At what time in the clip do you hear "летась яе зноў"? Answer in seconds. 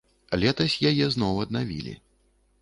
0.43-1.43